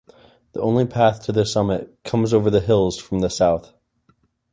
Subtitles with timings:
[0.53, 3.71] The only path to the summit comes over the hills from the south.